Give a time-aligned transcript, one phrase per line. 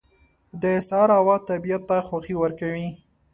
[0.61, 2.89] •د سهار هوا طبیعت ته خوښي ورکوي.